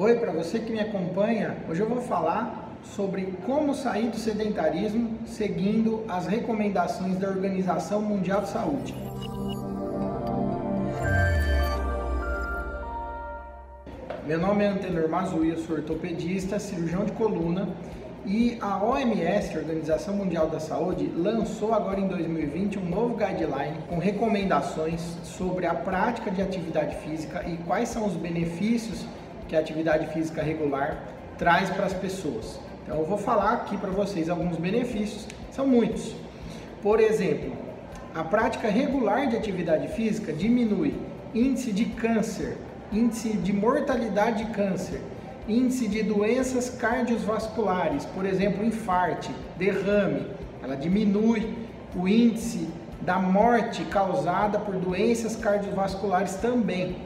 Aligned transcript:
Oi, 0.00 0.14
para 0.14 0.30
você 0.30 0.60
que 0.60 0.70
me 0.70 0.78
acompanha, 0.78 1.56
hoje 1.68 1.80
eu 1.80 1.88
vou 1.88 2.00
falar 2.00 2.72
sobre 2.84 3.34
como 3.44 3.74
sair 3.74 4.10
do 4.10 4.16
sedentarismo 4.16 5.18
seguindo 5.26 6.04
as 6.06 6.28
recomendações 6.28 7.18
da 7.18 7.26
Organização 7.26 8.00
Mundial 8.00 8.42
de 8.42 8.48
Saúde. 8.48 8.94
Meu 14.24 14.38
nome 14.38 14.62
é 14.62 14.68
Antenor 14.68 15.08
Mazui, 15.08 15.48
eu 15.48 15.58
sou 15.58 15.74
ortopedista, 15.74 16.60
cirurgião 16.60 17.04
de 17.04 17.10
coluna 17.10 17.68
e 18.24 18.56
a 18.60 18.80
OMS, 18.80 19.58
Organização 19.58 20.14
Mundial 20.14 20.48
da 20.48 20.60
Saúde, 20.60 21.10
lançou 21.16 21.74
agora 21.74 21.98
em 21.98 22.06
2020 22.06 22.78
um 22.78 22.88
novo 22.88 23.16
guideline 23.16 23.78
com 23.88 23.98
recomendações 23.98 25.00
sobre 25.24 25.66
a 25.66 25.74
prática 25.74 26.30
de 26.30 26.40
atividade 26.40 26.94
física 26.98 27.44
e 27.48 27.56
quais 27.66 27.88
são 27.88 28.06
os 28.06 28.14
benefícios 28.14 29.04
que 29.48 29.56
a 29.56 29.60
atividade 29.60 30.06
física 30.12 30.42
regular 30.42 31.02
traz 31.38 31.70
para 31.70 31.86
as 31.86 31.92
pessoas. 31.92 32.60
Então 32.84 32.98
eu 32.98 33.06
vou 33.06 33.18
falar 33.18 33.52
aqui 33.54 33.76
para 33.76 33.90
vocês 33.90 34.28
alguns 34.28 34.56
benefícios, 34.56 35.26
são 35.50 35.66
muitos. 35.66 36.14
Por 36.82 37.00
exemplo, 37.00 37.52
a 38.14 38.22
prática 38.22 38.68
regular 38.68 39.26
de 39.26 39.36
atividade 39.36 39.88
física 39.88 40.32
diminui 40.32 40.94
índice 41.34 41.72
de 41.72 41.86
câncer, 41.86 42.56
índice 42.92 43.30
de 43.30 43.52
mortalidade 43.52 44.44
de 44.44 44.52
câncer, 44.52 45.00
índice 45.48 45.88
de 45.88 46.02
doenças 46.02 46.70
cardiovasculares, 46.70 48.04
por 48.06 48.24
exemplo, 48.26 48.64
infarte, 48.64 49.30
derrame, 49.56 50.26
ela 50.62 50.76
diminui 50.76 51.54
o 51.94 52.06
índice 52.06 52.68
da 53.00 53.18
morte 53.18 53.84
causada 53.84 54.58
por 54.58 54.74
doenças 54.74 55.36
cardiovasculares 55.36 56.34
também. 56.36 56.96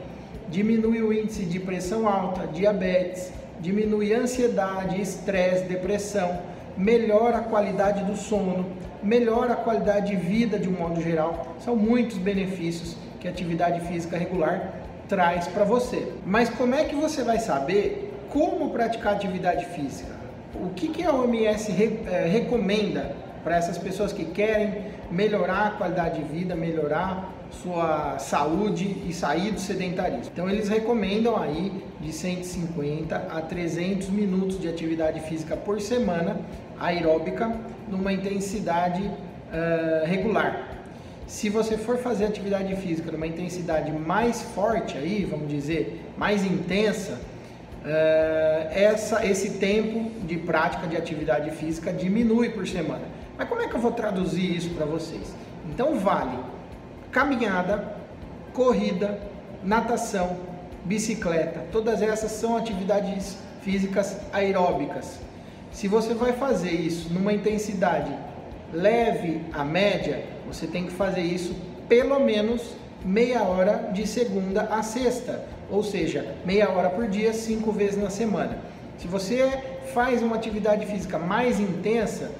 Diminui 0.53 1.01
o 1.01 1.11
índice 1.11 1.45
de 1.45 1.59
pressão 1.59 2.07
alta, 2.07 2.45
diabetes, 2.45 3.31
diminui 3.59 4.13
ansiedade, 4.13 5.01
estresse, 5.01 5.63
depressão, 5.63 6.39
melhora 6.77 7.37
a 7.37 7.41
qualidade 7.41 8.03
do 8.03 8.15
sono, 8.15 8.67
melhora 9.01 9.53
a 9.53 9.55
qualidade 9.55 10.15
de 10.15 10.15
vida 10.15 10.59
de 10.59 10.69
um 10.69 10.73
modo 10.73 11.01
geral. 11.01 11.55
São 11.59 11.75
muitos 11.75 12.19
benefícios 12.19 12.95
que 13.19 13.27
a 13.27 13.31
atividade 13.31 13.79
física 13.87 14.15
regular 14.15 14.75
traz 15.09 15.47
para 15.47 15.63
você. 15.63 16.07
Mas 16.23 16.49
como 16.49 16.75
é 16.75 16.83
que 16.83 16.95
você 16.95 17.23
vai 17.23 17.39
saber 17.39 18.13
como 18.29 18.69
praticar 18.69 19.13
atividade 19.13 19.65
física. 19.65 20.11
O 20.55 20.69
que, 20.69 20.87
que 20.87 21.03
a 21.03 21.11
OMS 21.11 21.71
re, 21.71 21.99
é, 22.05 22.27
recomenda 22.27 23.15
para 23.43 23.57
essas 23.57 23.77
pessoas 23.77 24.13
que 24.13 24.25
querem 24.25 24.85
melhorar 25.11 25.67
a 25.67 25.71
qualidade 25.71 26.21
de 26.21 26.33
vida, 26.33 26.55
melhorar 26.55 27.31
sua 27.61 28.17
saúde 28.17 29.03
e 29.07 29.13
sair 29.13 29.51
do 29.51 29.59
sedentarismo. 29.59 30.31
Então 30.33 30.49
eles 30.49 30.69
recomendam 30.69 31.37
aí 31.37 31.83
de 32.01 32.11
150 32.11 33.15
a 33.15 33.41
300 33.41 34.09
minutos 34.09 34.59
de 34.59 34.67
atividade 34.67 35.19
física 35.21 35.55
por 35.55 35.79
semana 35.79 36.37
aeróbica 36.79 37.55
numa 37.87 38.11
intensidade 38.11 39.01
uh, 39.03 40.05
regular. 40.05 40.69
Se 41.27 41.49
você 41.49 41.77
for 41.77 41.97
fazer 41.97 42.25
atividade 42.25 42.75
física 42.77 43.11
numa 43.11 43.27
intensidade 43.27 43.91
mais 43.91 44.41
forte 44.41 44.97
aí, 44.97 45.25
vamos 45.29 45.49
dizer, 45.49 46.03
mais 46.17 46.43
intensa, 46.45 47.19
essa, 48.71 49.25
esse 49.25 49.51
tempo 49.51 50.09
de 50.25 50.37
prática 50.37 50.87
de 50.87 50.95
atividade 50.95 51.51
física 51.51 51.91
diminui 51.91 52.49
por 52.49 52.67
semana. 52.67 53.03
Mas 53.37 53.47
como 53.49 53.61
é 53.61 53.67
que 53.67 53.75
eu 53.75 53.79
vou 53.79 53.91
traduzir 53.91 54.55
isso 54.55 54.69
para 54.71 54.85
vocês? 54.85 55.33
Então 55.69 55.97
vale 55.99 56.37
caminhada, 57.11 57.95
corrida, 58.53 59.19
natação, 59.63 60.37
bicicleta, 60.83 61.63
todas 61.71 62.01
essas 62.01 62.31
são 62.31 62.57
atividades 62.57 63.37
físicas 63.61 64.17
aeróbicas. 64.33 65.19
Se 65.71 65.87
você 65.87 66.13
vai 66.13 66.33
fazer 66.33 66.71
isso 66.71 67.13
numa 67.13 67.31
intensidade 67.31 68.13
leve 68.73 69.41
a 69.53 69.63
média, 69.63 70.25
você 70.47 70.65
tem 70.65 70.87
que 70.87 70.91
fazer 70.91 71.21
isso 71.21 71.55
pelo 71.87 72.19
menos 72.19 72.75
meia 73.03 73.43
hora 73.43 73.89
de 73.93 74.07
segunda 74.07 74.63
a 74.63 74.81
sexta, 74.81 75.43
ou 75.69 75.83
seja, 75.83 76.35
meia 76.45 76.69
hora 76.69 76.89
por 76.89 77.07
dia, 77.07 77.33
cinco 77.33 77.71
vezes 77.71 78.01
na 78.01 78.09
semana. 78.09 78.57
Se 78.97 79.07
você 79.07 79.51
faz 79.93 80.21
uma 80.21 80.35
atividade 80.35 80.85
física 80.85 81.17
mais 81.17 81.59
intensa, 81.59 82.31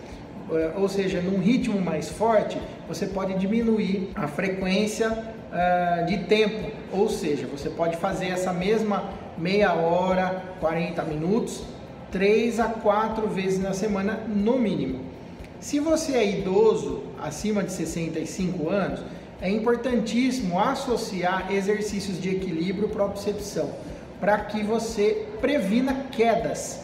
eh, 0.51 0.72
ou 0.78 0.88
seja, 0.88 1.22
num 1.22 1.40
ritmo 1.40 1.79
mais 1.81 2.09
forte, 2.09 2.57
você 2.88 3.06
pode 3.06 3.34
diminuir 3.35 4.12
a 4.16 4.28
frequência 4.28 5.09
uh, 5.09 6.06
de 6.06 6.19
tempo, 6.25 6.72
ou 6.91 7.09
seja, 7.09 7.47
você 7.47 7.69
pode 7.69 7.97
fazer 7.97 8.28
essa 8.28 8.51
mesma 8.51 9.09
meia 9.38 9.74
hora, 9.74 10.44
40 10.59 11.03
minutos, 11.03 11.63
três 12.12 12.59
a 12.59 12.66
quatro 12.66 13.28
vezes 13.28 13.62
na 13.62 13.74
semana, 13.74 14.19
no 14.28 14.57
mínimo. 14.57 15.00
Se 15.59 15.80
você 15.80 16.13
é 16.13 16.40
idoso, 16.40 17.03
acima 17.22 17.63
de 17.63 17.72
65 17.72 18.69
anos, 18.69 19.00
é 19.42 19.50
importantíssimo 19.50 20.60
associar 20.60 21.52
exercícios 21.52 22.22
de 22.22 22.30
equilíbrio 22.30 22.90
propriocepção 22.90 23.70
para 24.20 24.38
que 24.40 24.64
você 24.64 25.28
previna 25.42 26.06
quedas. 26.12 26.82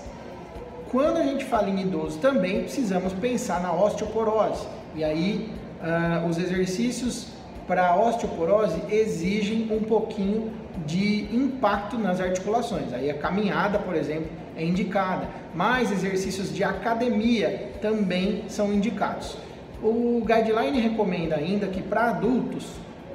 Quando 0.91 1.17
a 1.17 1.23
gente 1.23 1.45
fala 1.45 1.69
em 1.69 1.79
idoso, 1.79 2.17
também 2.19 2.63
precisamos 2.63 3.13
pensar 3.13 3.61
na 3.61 3.71
osteoporose. 3.71 4.67
E 4.95 5.03
aí, 5.03 5.49
uh, 5.81 6.27
os 6.27 6.37
exercícios 6.37 7.27
para 7.67 7.95
osteoporose 7.95 8.81
exigem 8.89 9.69
um 9.71 9.83
pouquinho 9.83 10.51
de 10.85 11.33
impacto 11.33 11.97
nas 11.97 12.19
articulações. 12.19 12.91
Aí 12.91 13.09
a 13.09 13.13
caminhada, 13.13 13.77
por 13.77 13.95
exemplo, 13.95 14.27
é 14.57 14.65
indicada, 14.65 15.27
mas 15.53 15.91
exercícios 15.91 16.53
de 16.53 16.63
academia 16.63 17.71
também 17.81 18.43
são 18.49 18.73
indicados. 18.73 19.37
O 19.81 20.21
guideline 20.25 20.79
recomenda 20.79 21.35
ainda 21.35 21.67
que 21.67 21.81
para 21.81 22.09
adultos 22.09 22.65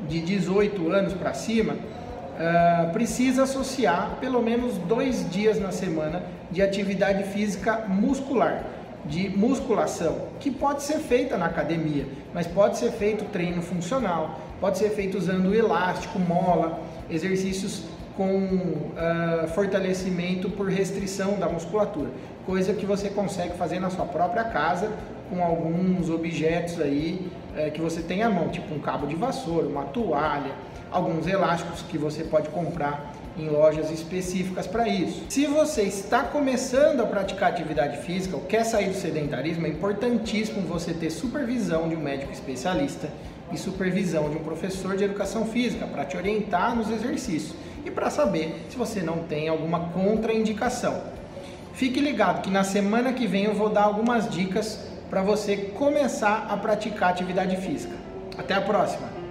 de 0.08 0.20
18 0.20 0.90
anos 0.90 1.12
para 1.12 1.34
cima, 1.34 1.74
uh, 1.74 2.92
precisa 2.92 3.44
associar 3.44 4.16
pelo 4.20 4.42
menos 4.42 4.78
dois 4.78 5.28
dias 5.30 5.60
na 5.60 5.72
semana 5.72 6.22
de 6.50 6.62
atividade 6.62 7.24
física 7.24 7.84
muscular, 7.88 8.64
de 9.04 9.28
musculação, 9.28 10.28
que 10.40 10.50
pode 10.50 10.82
ser 10.82 10.98
feita 10.98 11.36
na 11.36 11.46
academia, 11.46 12.06
mas 12.32 12.46
pode 12.46 12.78
ser 12.78 12.92
feito 12.92 13.24
treino 13.26 13.60
funcional, 13.60 14.38
pode 14.60 14.78
ser 14.78 14.90
feito 14.90 15.18
usando 15.18 15.54
elástico, 15.54 16.18
mola, 16.18 16.80
exercícios 17.10 17.82
com 18.16 18.44
uh, 18.44 19.48
fortalecimento 19.48 20.48
por 20.50 20.68
restrição 20.68 21.38
da 21.38 21.48
musculatura, 21.48 22.10
coisa 22.46 22.72
que 22.72 22.86
você 22.86 23.08
consegue 23.08 23.56
fazer 23.56 23.80
na 23.80 23.90
sua 23.90 24.04
própria 24.04 24.44
casa 24.44 24.90
com 25.28 25.42
alguns 25.42 26.10
objetos 26.10 26.80
aí 26.80 27.28
uh, 27.56 27.70
que 27.72 27.80
você 27.80 28.02
tem 28.02 28.22
à 28.22 28.30
mão, 28.30 28.48
tipo 28.48 28.72
um 28.74 28.78
cabo 28.78 29.06
de 29.06 29.16
vassoura, 29.16 29.66
uma 29.66 29.84
toalha, 29.84 30.52
alguns 30.90 31.26
elásticos 31.26 31.82
que 31.82 31.98
você 31.98 32.22
pode 32.22 32.48
comprar 32.50 33.12
em 33.36 33.48
lojas 33.48 33.90
específicas 33.90 34.66
para 34.66 34.86
isso. 34.86 35.24
Se 35.28 35.46
você 35.46 35.82
está 35.82 36.22
começando 36.22 37.00
a 37.00 37.06
praticar 37.06 37.50
atividade 37.50 37.98
física 37.98 38.36
ou 38.36 38.42
quer 38.42 38.64
sair 38.64 38.90
do 38.90 38.94
sedentarismo, 38.94 39.66
é 39.66 39.70
importantíssimo 39.70 40.60
você 40.60 40.94
ter 40.94 41.10
supervisão 41.10 41.88
de 41.88 41.96
um 41.96 42.00
médico 42.00 42.32
especialista 42.32 43.08
e 43.52 43.58
supervisão 43.58 44.30
de 44.30 44.36
um 44.36 44.42
professor 44.42 44.96
de 44.96 45.04
educação 45.04 45.46
física 45.46 45.86
para 45.86 46.04
te 46.04 46.16
orientar 46.16 46.74
nos 46.74 46.90
exercícios 46.90 47.54
e 47.84 47.90
para 47.90 48.10
saber 48.10 48.66
se 48.68 48.76
você 48.76 49.02
não 49.02 49.18
tem 49.24 49.48
alguma 49.48 49.88
contraindicação. 49.88 51.02
Fique 51.74 52.00
ligado 52.00 52.42
que 52.42 52.50
na 52.50 52.64
semana 52.64 53.12
que 53.12 53.26
vem 53.26 53.44
eu 53.44 53.54
vou 53.54 53.68
dar 53.68 53.82
algumas 53.82 54.28
dicas 54.30 54.80
para 55.10 55.22
você 55.22 55.56
começar 55.56 56.46
a 56.48 56.56
praticar 56.56 57.10
atividade 57.10 57.56
física. 57.56 57.94
Até 58.38 58.54
a 58.54 58.60
próxima! 58.60 59.23